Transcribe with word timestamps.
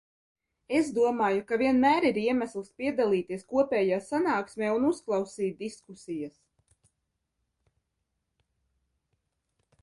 Es 0.77 0.87
domāju, 0.93 1.41
ka 1.51 1.57
vienmēr 1.61 2.07
ir 2.09 2.17
iemesls 2.21 2.71
piedalīties 2.79 3.45
kopējā 3.51 3.99
sanāksmē 4.07 4.71
un 4.79 4.89
uzklausīt 4.89 5.63
diskusijas. 5.67 6.41